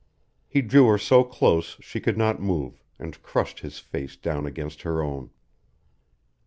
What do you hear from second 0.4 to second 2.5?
He drew her so close she could not